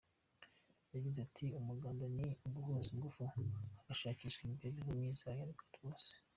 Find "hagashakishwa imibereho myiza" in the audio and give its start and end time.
3.33-5.25